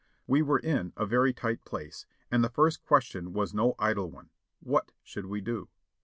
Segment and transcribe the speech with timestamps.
[0.25, 4.31] We were in a very tight place, and the first question was no idle one:
[4.59, 5.69] what should we do?